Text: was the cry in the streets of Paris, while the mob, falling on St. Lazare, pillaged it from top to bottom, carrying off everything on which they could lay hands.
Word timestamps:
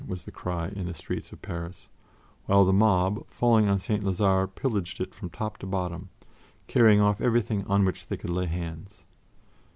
was 0.07 0.25
the 0.25 0.31
cry 0.31 0.67
in 0.69 0.87
the 0.87 0.95
streets 0.95 1.31
of 1.31 1.43
Paris, 1.43 1.87
while 2.47 2.65
the 2.65 2.73
mob, 2.73 3.23
falling 3.29 3.69
on 3.69 3.77
St. 3.77 4.03
Lazare, 4.03 4.47
pillaged 4.47 4.99
it 4.99 5.13
from 5.13 5.29
top 5.29 5.59
to 5.59 5.67
bottom, 5.67 6.09
carrying 6.65 6.99
off 6.99 7.21
everything 7.21 7.63
on 7.67 7.85
which 7.85 8.07
they 8.07 8.17
could 8.17 8.31
lay 8.31 8.47
hands. 8.47 9.05